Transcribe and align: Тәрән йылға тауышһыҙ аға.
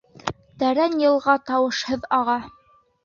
Тәрән 0.61 0.95
йылға 1.03 1.37
тауышһыҙ 1.51 2.09
аға. 2.21 2.39